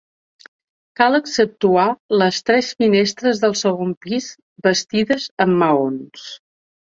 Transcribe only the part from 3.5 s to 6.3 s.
segon pis, bastides amb maons.